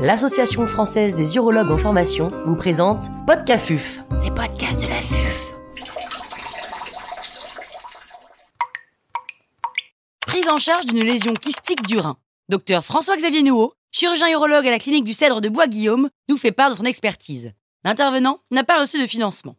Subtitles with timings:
[0.00, 5.54] l'Association française des urologues en formation vous présente Podcafuf, les podcasts de la FUF.
[10.26, 12.16] Prise en charge d'une lésion kystique du rein.
[12.48, 16.70] Docteur François-Xavier Nouveau, chirurgien urologue à la clinique du Cèdre de Bois-Guillaume, nous fait part
[16.70, 17.52] de son expertise.
[17.84, 19.56] L'intervenant n'a pas reçu de financement.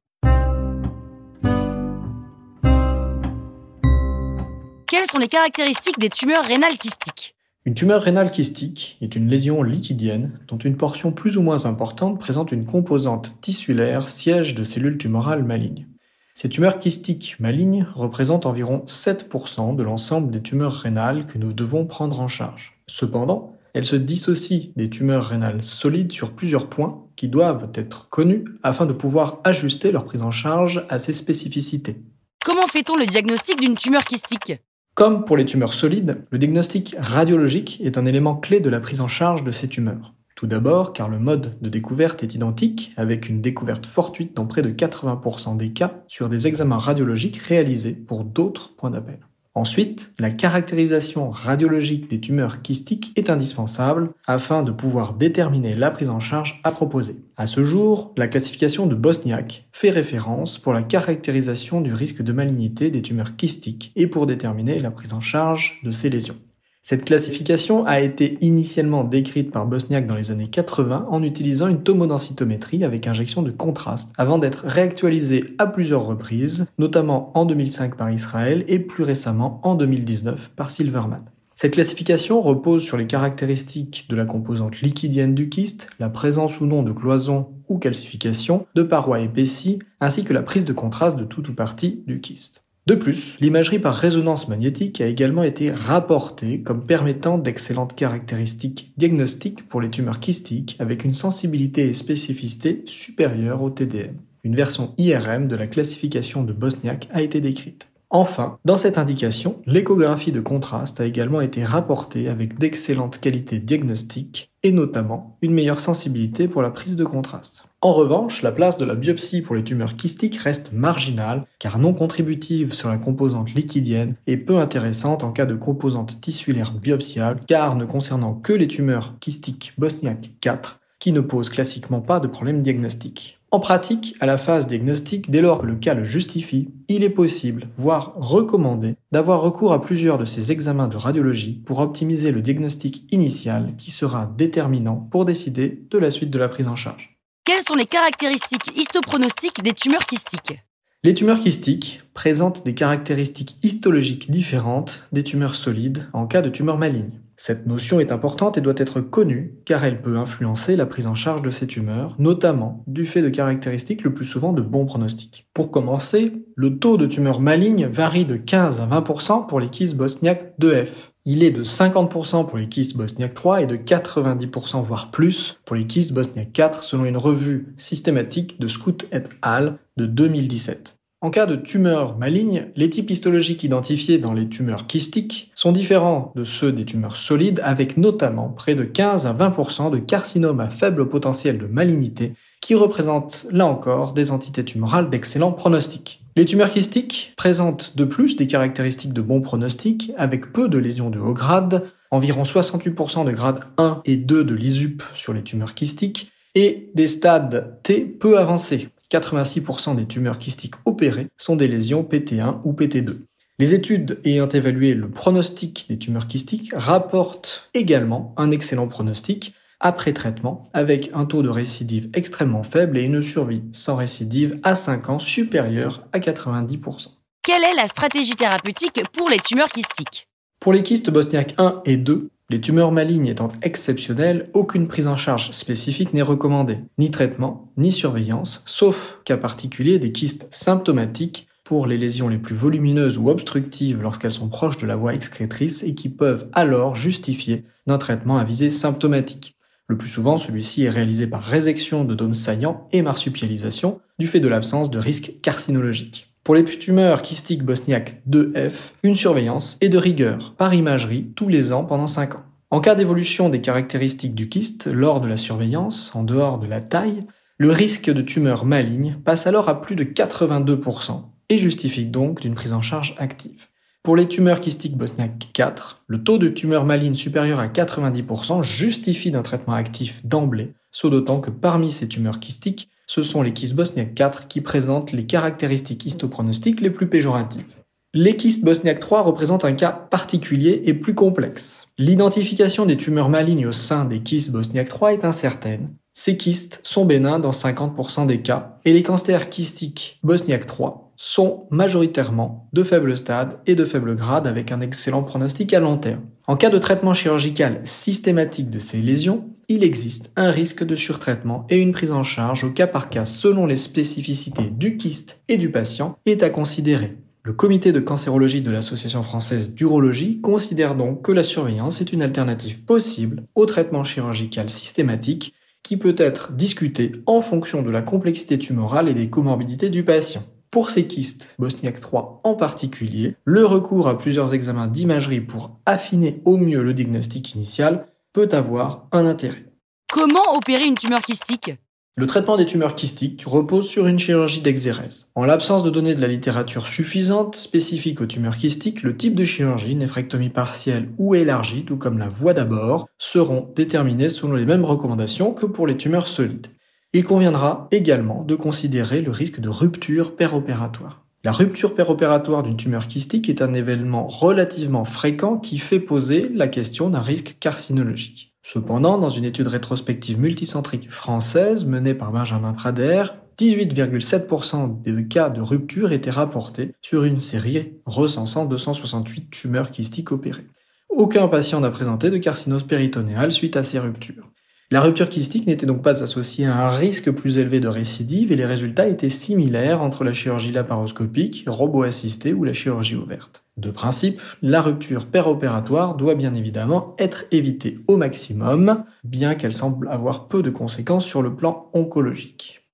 [4.88, 9.62] Quelles sont les caractéristiques des tumeurs rénales kystiques Une tumeur rénale kystique est une lésion
[9.62, 14.98] liquidienne dont une portion plus ou moins importante présente une composante tissulaire siège de cellules
[14.98, 15.86] tumorales malignes.
[16.34, 21.86] Ces tumeurs kystiques malignes représentent environ 7% de l'ensemble des tumeurs rénales que nous devons
[21.86, 22.82] prendre en charge.
[22.88, 28.46] Cependant, elles se dissocient des tumeurs rénales solides sur plusieurs points qui doivent être connus
[28.64, 32.02] afin de pouvoir ajuster leur prise en charge à ces spécificités.
[32.44, 34.54] Comment fait-on le diagnostic d'une tumeur kystique
[35.02, 39.02] comme pour les tumeurs solides, le diagnostic radiologique est un élément clé de la prise
[39.02, 40.14] en charge de ces tumeurs.
[40.36, 44.62] Tout d'abord car le mode de découverte est identique, avec une découverte fortuite dans près
[44.62, 49.22] de 80% des cas sur des examens radiologiques réalisés pour d'autres points d'appel.
[49.54, 56.10] Ensuite, la caractérisation radiologique des tumeurs kystiques est indispensable afin de pouvoir déterminer la prise
[56.10, 57.18] en charge à proposer.
[57.36, 62.32] À ce jour, la classification de Bosniak fait référence pour la caractérisation du risque de
[62.32, 66.38] malignité des tumeurs kystiques et pour déterminer la prise en charge de ces lésions.
[66.84, 71.84] Cette classification a été initialement décrite par Bosniak dans les années 80 en utilisant une
[71.84, 78.10] tomodensitométrie avec injection de contraste, avant d'être réactualisée à plusieurs reprises, notamment en 2005 par
[78.10, 81.22] Israël et plus récemment en 2019 par Silverman.
[81.54, 86.66] Cette classification repose sur les caractéristiques de la composante liquidienne du kyste, la présence ou
[86.66, 91.26] non de cloisons ou calcification, de parois épaissies, ainsi que la prise de contraste de
[91.26, 92.61] tout ou partie du kyste.
[92.88, 99.70] De plus, l'imagerie par résonance magnétique a également été rapportée comme permettant d'excellentes caractéristiques diagnostiques
[99.70, 104.16] pour les tumeurs kystiques avec une sensibilité et spécificité supérieures au TDM.
[104.44, 107.92] Une version IRM de la classification de Bosniak a été décrite.
[108.10, 114.52] Enfin, dans cette indication, l'échographie de contraste a également été rapportée avec d'excellentes qualités diagnostiques
[114.64, 117.68] et notamment une meilleure sensibilité pour la prise de contraste.
[117.84, 121.96] En revanche, la place de la biopsie pour les tumeurs kystiques reste marginale car non
[121.96, 127.76] contributive sur la composante liquidienne et peu intéressante en cas de composante tissulaire biopsiable car
[127.76, 132.62] ne concernant que les tumeurs kystiques Bosniak 4 qui ne posent classiquement pas de problème
[132.62, 133.40] diagnostique.
[133.50, 137.10] En pratique, à la phase diagnostique, dès lors que le cas le justifie, il est
[137.10, 142.44] possible, voire recommandé, d'avoir recours à plusieurs de ces examens de radiologie pour optimiser le
[142.44, 147.11] diagnostic initial qui sera déterminant pour décider de la suite de la prise en charge.
[147.44, 150.60] Quelles sont les caractéristiques histopronostiques des tumeurs kystiques
[151.04, 156.78] Les tumeurs kystiques présentent des caractéristiques histologiques différentes des tumeurs solides en cas de tumeurs
[156.78, 157.20] malignes.
[157.44, 161.16] Cette notion est importante et doit être connue car elle peut influencer la prise en
[161.16, 165.48] charge de ces tumeurs, notamment du fait de caractéristiques le plus souvent de bons pronostics.
[165.52, 169.96] Pour commencer, le taux de tumeurs malignes varie de 15 à 20% pour les kystes
[169.96, 171.10] bosniaques 2F.
[171.26, 175.76] Il est de 50% pour les kystes bosniaques 3 et de 90% voire plus pour
[175.76, 179.80] les kystes bosniaques 4 selon une revue systématique de Scout et al.
[179.98, 180.96] de 2017.
[181.24, 186.34] En cas de tumeur maligne, les types histologiques identifiés dans les tumeurs kystiques sont différents
[186.36, 190.72] de ceux des tumeurs solides avec notamment près de 15 à 20% de carcinomes à
[190.72, 196.24] faible potentiel de malignité qui représentent là encore des entités tumorales d'excellent pronostic.
[196.36, 201.12] Les tumeurs kystiques présentent de plus des caractéristiques de bon pronostic avec peu de lésions
[201.12, 205.76] de haut grade, environ 68% de grade 1 et 2 de l'ISUP sur les tumeurs
[205.76, 212.04] kystiques et des stades T peu avancés, 86% des tumeurs kystiques opérées sont des lésions
[212.04, 213.20] PT1 ou PT2.
[213.60, 220.14] Les études ayant évalué le pronostic des tumeurs kystiques rapportent également un excellent pronostic après
[220.14, 225.10] traitement avec un taux de récidive extrêmement faible et une survie sans récidive à 5
[225.10, 227.10] ans supérieure à 90%.
[227.44, 230.28] Quelle est la stratégie thérapeutique pour les tumeurs kystiques?
[230.60, 235.16] Pour les kystes bosniaques 1 et 2, les tumeurs malignes étant exceptionnelles, aucune prise en
[235.16, 241.88] charge spécifique n'est recommandée, ni traitement, ni surveillance, sauf cas particulier des kystes symptomatiques pour
[241.88, 245.96] les lésions les plus volumineuses ou obstructives lorsqu'elles sont proches de la voie excrétrice et
[245.96, 249.56] qui peuvent alors justifier d'un traitement à visée symptomatique.
[249.88, 254.42] Le plus souvent, celui-ci est réalisé par résection de dômes saillants et marsupialisation du fait
[254.42, 256.34] de l'absence de risque carcinologique.
[256.44, 261.72] Pour les tumeurs kystiques bosniaques 2F, une surveillance est de rigueur par imagerie tous les
[261.72, 262.44] ans pendant 5 ans.
[262.74, 266.80] En cas d'évolution des caractéristiques du kyste lors de la surveillance, en dehors de la
[266.80, 267.26] taille,
[267.58, 272.56] le risque de tumeur maligne passe alors à plus de 82% et justifie donc d'une
[272.56, 273.68] prise en charge active.
[274.04, 279.32] Pour les tumeurs kystiques Bosniak 4, le taux de tumeur maligne supérieur à 90% justifie
[279.32, 283.76] d'un traitement actif d'emblée, sauf d'autant que parmi ces tumeurs kystiques, ce sont les kystes
[283.76, 287.81] Bosniak 4 qui présentent les caractéristiques histopronostiques les plus péjoratives.
[288.14, 291.88] Les kystes Bosniak 3 représentent un cas particulier et plus complexe.
[291.98, 295.92] L'identification des tumeurs malignes au sein des kystes Bosniak 3 est incertaine.
[296.12, 301.68] Ces kystes sont bénins dans 50% des cas et les cancers kystiques Bosniak 3 sont
[301.70, 306.20] majoritairement de faible stade et de faible grade avec un excellent pronostic à long terme.
[306.48, 311.66] En cas de traitement chirurgical systématique de ces lésions, il existe un risque de surtraitement
[311.70, 315.58] et une prise en charge au cas par cas selon les spécificités du kyste et
[315.58, 317.16] du patient est à considérer.
[317.44, 322.22] Le comité de cancérologie de l'Association française d'urologie considère donc que la surveillance est une
[322.22, 328.60] alternative possible au traitement chirurgical systématique qui peut être discuté en fonction de la complexité
[328.60, 330.44] tumorale et des comorbidités du patient.
[330.70, 336.44] Pour ces kystes, Bosniak 3 en particulier, le recours à plusieurs examens d'imagerie pour affiner
[336.46, 339.66] au mieux le diagnostic initial peut avoir un intérêt.
[340.12, 341.72] Comment opérer une tumeur kystique?
[342.18, 345.30] Le traitement des tumeurs kystiques repose sur une chirurgie d'exérèse.
[345.34, 349.46] En l'absence de données de la littérature suffisante spécifique aux tumeurs kystiques, le type de
[349.46, 354.84] chirurgie, néphrectomie partielle ou élargie, tout comme la voie d'abord, seront déterminés selon les mêmes
[354.84, 356.68] recommandations que pour les tumeurs solides.
[357.14, 361.26] Il conviendra également de considérer le risque de rupture péropératoire.
[361.46, 366.68] La rupture péropératoire d'une tumeur kystique est un événement relativement fréquent qui fait poser la
[366.68, 368.51] question d'un risque carcinologique.
[368.64, 373.24] Cependant, dans une étude rétrospective multicentrique française menée par Benjamin Prader,
[373.58, 380.68] 18,7% des cas de rupture étaient rapportés sur une série recensant 268 tumeurs kystiques opérées.
[381.10, 384.50] Aucun patient n'a présenté de carcinose péritonéale suite à ces ruptures.
[384.94, 388.58] La rupture kystique n'était donc pas associée à un risque plus élevé de récidive et
[388.58, 393.64] les résultats étaient similaires entre la chirurgie laparoscopique, robot-assistée ou la chirurgie ouverte.
[393.78, 400.10] De principe, la rupture péropératoire doit bien évidemment être évitée au maximum, bien qu'elle semble
[400.10, 402.86] avoir peu de conséquences sur le plan oncologique.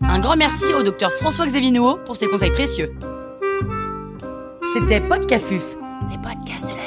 [0.00, 1.72] Un grand merci au docteur François-Xavier
[2.06, 2.94] pour ses conseils précieux.
[4.74, 5.76] C'était Podcafuf,
[6.10, 6.83] les podcasts de